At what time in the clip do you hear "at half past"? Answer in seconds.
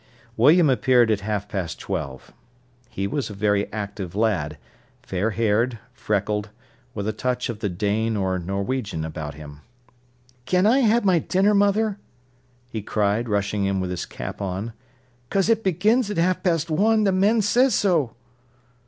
1.11-1.79, 16.09-16.71